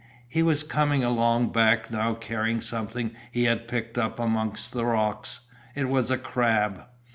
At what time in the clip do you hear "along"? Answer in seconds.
1.03-1.49